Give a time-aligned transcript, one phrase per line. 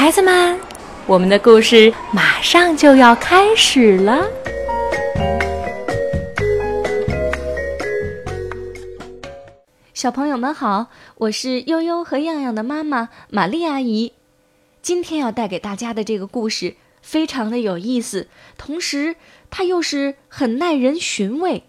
[0.00, 0.58] 孩子们，
[1.06, 4.26] 我们的故事马上就要开始了。
[9.92, 10.86] 小朋友们好，
[11.16, 14.14] 我是悠悠和样样的妈妈玛丽阿姨。
[14.80, 19.16] 今天要带给大家的这个故事非常的有意思，同时
[19.50, 21.64] 它又是很耐人寻味。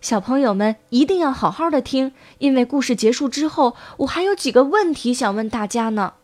[0.00, 6.14] 小朋友们一定要好好的听，因为故事结束之后，我还有几个问题想问大家呢。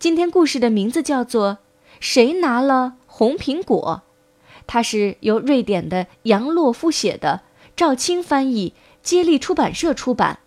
[0.00, 1.52] 今天故事的名字叫做
[2.00, 4.02] 《谁拿了红苹果》，
[4.66, 7.42] 它是由瑞典的杨洛夫写的，
[7.76, 8.72] 赵青翻译，
[9.02, 10.38] 接力出版社出版。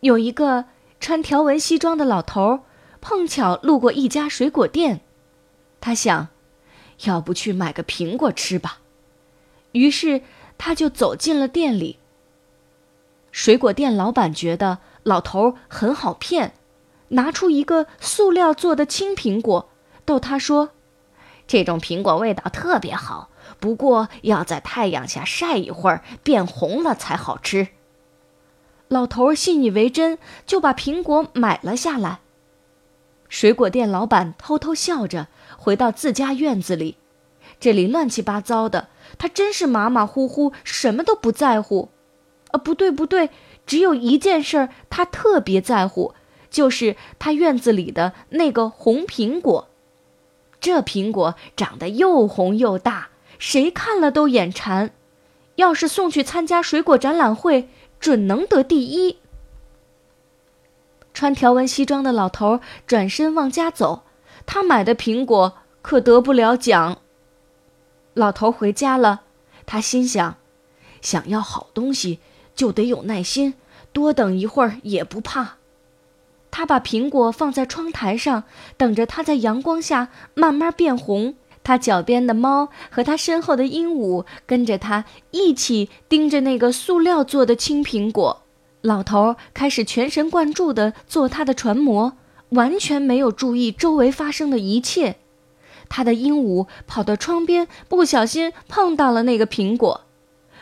[0.00, 0.64] 有一个
[0.98, 2.62] 穿条纹西装的老头，
[3.00, 5.02] 碰巧路过一家水果店，
[5.80, 6.26] 他想，
[7.04, 8.80] 要不去买个苹果吃吧。
[9.70, 10.22] 于是
[10.58, 12.00] 他就走进了店里。
[13.30, 16.54] 水果店老板觉得老头很好骗，
[17.10, 19.70] 拿出一个塑料做的青苹果，
[20.04, 20.70] 逗他说
[21.46, 23.30] ：“这种苹果味道特别好，
[23.60, 27.68] 不过要在太阳下晒一会儿，变红了才好吃。”
[28.88, 32.18] 老头信以为真，就把苹果买了下来。
[33.28, 36.96] 水果店老板偷偷笑着回到自家院子里，
[37.60, 38.88] 这里乱七八糟的。
[39.18, 41.90] 他真是马马虎虎，什么都不在乎。
[42.50, 43.30] 啊，不对不对，
[43.66, 46.14] 只有一件事他特别在乎，
[46.50, 49.68] 就是他院子里的那个红苹果。
[50.60, 54.90] 这苹果长得又红又大，谁看了都眼馋。
[55.56, 59.18] 要是送去参加水果展览会，准能得第一。
[61.12, 64.04] 穿条纹西装的老头转身往家走，
[64.46, 67.00] 他买的苹果可得不了奖。
[68.14, 69.22] 老头回家了，
[69.66, 70.36] 他心想：
[71.02, 72.20] 想要好东西
[72.54, 73.54] 就得有耐心，
[73.92, 75.59] 多等一会儿也不怕。
[76.50, 78.44] 他把苹果放在窗台上，
[78.76, 81.34] 等着它在阳光下慢慢变红。
[81.62, 88.42] 他脚边的猫和他身后的鹦鹉跟着他一起盯着那个塑料做的青苹果。
[88.80, 92.14] 老头开始全神贯注地做他的船模，
[92.48, 95.16] 完全没有注意周围发生的一切。
[95.90, 100.00] 他的鹦鹉跑到窗边，不小心碰到了那个苹果，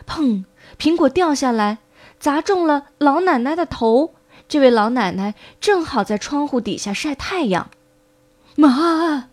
[0.06, 0.44] 砰！
[0.78, 1.78] 苹果掉下来，
[2.18, 4.14] 砸中了老奶奶的头。
[4.46, 7.70] 这位老奶奶正好在窗户底下晒太阳。
[8.56, 9.28] 妈！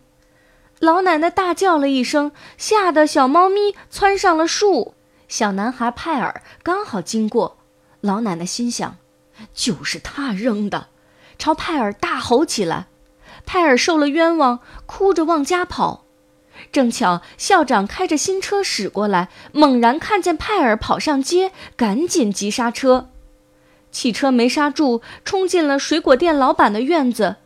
[0.78, 4.94] 老奶奶大叫了一声，吓得小猫咪窜上了树。
[5.26, 7.56] 小男孩派尔刚好经过，
[8.00, 8.96] 老奶奶心想：
[9.54, 10.88] 就是他扔的，
[11.38, 12.86] 朝派尔大吼起来。
[13.46, 16.04] 派尔受了冤枉，哭着往家跑。
[16.70, 23.08] 正巧校长开着新车驶过来，猛然看见派尔跑上街，赶紧急刹车。
[23.96, 27.36] 汽车没刹住，冲进了水果店老板的院子。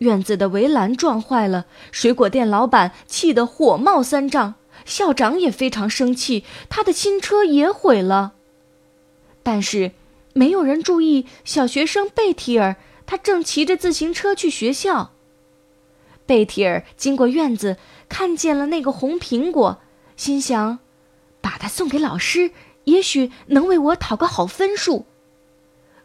[0.00, 4.56] 院子的围栏撞坏了，水果店老板气得火冒三丈。
[4.84, 8.34] 校长也非常生气，他的新车也毁了。
[9.42, 9.92] 但是，
[10.34, 12.76] 没有人注意小学生贝提尔，
[13.06, 15.12] 他正骑着自行车去学校。
[16.26, 17.78] 贝提尔经过院子，
[18.10, 19.80] 看见了那个红苹果，
[20.18, 20.80] 心想
[21.40, 22.50] ：“把它送给老师，
[22.84, 25.06] 也许能为我讨个好分数。”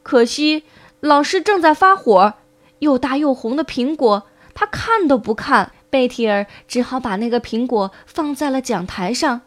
[0.04, 0.64] 可惜
[1.00, 2.36] 老师正在发火，
[2.80, 5.72] 又大又红的苹果，他看都不看。
[5.90, 9.42] 贝提尔只好把那个苹果放在了讲台上。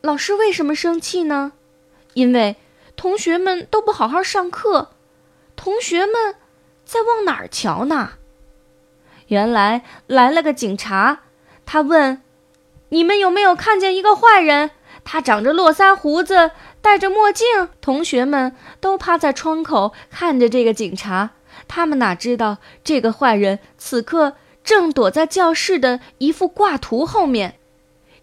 [0.00, 1.52] 老师为什么生气呢？
[2.14, 2.56] 因为
[2.94, 4.90] 同学们都不好好上课。
[5.56, 6.36] 同学们
[6.84, 8.12] 在往哪儿瞧呢？
[9.28, 11.20] 原来来了个警察，
[11.66, 12.22] 他问
[12.90, 14.70] ：“你们有没有看见一个坏人？
[15.04, 16.50] 他长着络腮胡子，
[16.80, 17.46] 戴着墨镜。”
[17.80, 21.30] 同学们都趴在窗口看着这个警察，
[21.66, 27.56] 他们哪知道这个坏人此刻正躲在教室的一幅挂图后面。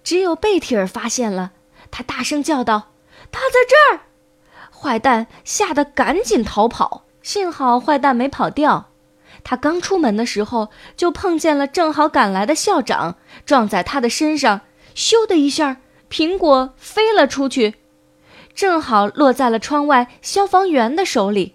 [0.03, 1.51] 只有贝提尔发现了，
[1.89, 2.89] 他大声叫道
[3.31, 4.01] ：“他在这儿！”
[4.69, 8.91] 坏蛋吓得赶紧逃跑，幸好坏蛋没跑掉。
[9.43, 13.15] 他刚出门的时候，就碰见了正好赶来的校长，
[13.45, 14.61] 撞在他的身上，
[14.95, 15.77] 咻的一下，
[16.09, 17.75] 苹果飞了出去，
[18.55, 21.53] 正好落在了窗外消防员的手里。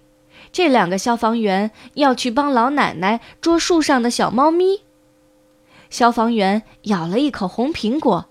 [0.53, 4.83] 这两个消防员要去帮老奶奶捉树上的小猫咪。
[5.89, 8.29] 消防员咬了一口红苹果，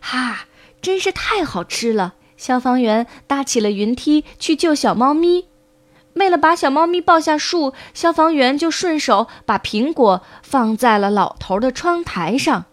[0.00, 0.46] 哈，
[0.82, 2.14] 真是太好吃了！
[2.36, 5.46] 消防员搭起了云梯去救小猫咪。
[6.14, 12.66] 为了把小猫咪抱下树，消防员就顺手把苹果放在了老头的窗台上。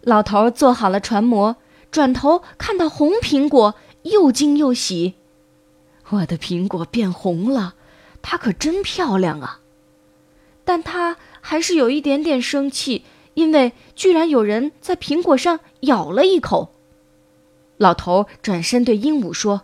[0.00, 1.56] 老头做好了船模，
[1.94, 5.14] 转头看到红苹果，又惊又喜
[6.10, 7.76] ：“我的苹果变红了，
[8.20, 9.60] 它可真漂亮啊！”
[10.66, 13.04] 但他还是有一点点生气，
[13.34, 16.72] 因为居然有人在苹果上咬了一口。
[17.76, 19.62] 老头转身对鹦鹉说：“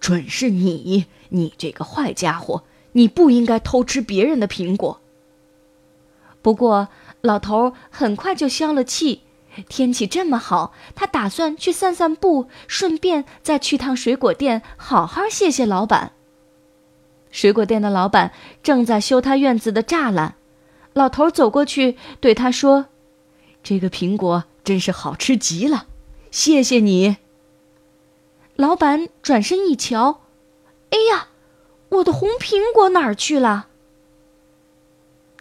[0.00, 2.62] 准是你，你这个坏家伙！
[2.92, 5.02] 你不应该偷吃别人的苹果。”
[6.40, 6.88] 不过，
[7.20, 9.20] 老头很快就消了气。
[9.68, 16.12] 天气这么好，他打算去散散步，顺便再去趟水果店，好好谢谢老板。
[17.30, 18.32] 水果店的老板
[18.62, 20.36] 正在修他院子的栅栏，
[20.92, 22.86] 老头走过去对他说
[23.62, 25.86] ：“这个苹果真是好吃极了，
[26.30, 27.18] 谢谢你。”
[28.56, 30.22] 老板转身一瞧，
[30.90, 31.28] 哎呀，
[31.90, 33.66] 我的红苹果哪儿去了？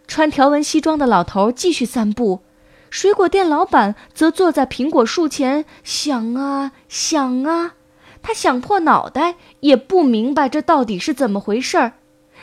[0.05, 2.41] 穿条纹西装的老头继续散步，
[2.89, 7.73] 水果店老板则坐在苹果树前想啊想啊，
[8.21, 11.93] 他想破脑袋也不明白这到底是怎么回事儿。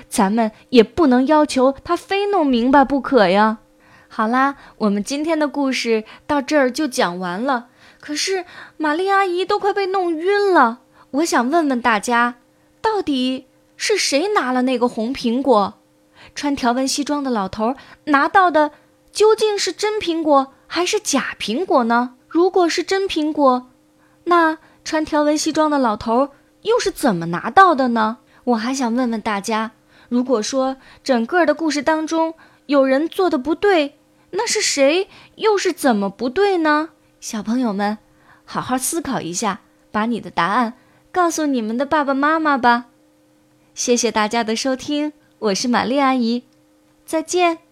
[0.08, 3.58] 咱们也不能要求他非弄明白不可呀。
[4.08, 7.68] 好啦，我们今天的故事到这儿就讲完了。
[8.00, 8.44] 可是
[8.76, 10.80] 玛丽阿姨都快被弄晕了，
[11.12, 12.34] 我想问问大家，
[12.82, 13.46] 到底
[13.76, 15.74] 是谁拿了那个红苹果？
[16.34, 17.74] 穿条纹西装的老头
[18.04, 18.72] 拿到的
[19.14, 22.16] 究竟是真苹果还是假苹果呢？
[22.28, 23.70] 如果是真苹果，
[24.24, 26.30] 那穿条纹西装的老头
[26.62, 28.18] 又是怎么拿到的呢？
[28.42, 29.70] 我还想问问大家，
[30.08, 32.34] 如果说整个的故事当中
[32.66, 33.96] 有人做的不对，
[34.30, 35.08] 那是谁？
[35.36, 36.90] 又是怎么不对呢？
[37.20, 37.98] 小朋友们，
[38.44, 39.60] 好好思考一下，
[39.92, 40.74] 把你的答案
[41.12, 42.86] 告诉你们的爸爸妈妈吧。
[43.76, 45.12] 谢谢大家的收听。
[45.38, 46.42] 我是玛丽阿姨，
[47.06, 47.63] 再见。